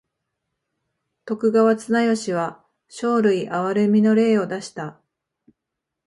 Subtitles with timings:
[1.25, 4.99] 徳川綱吉は生類憐みの令を出した。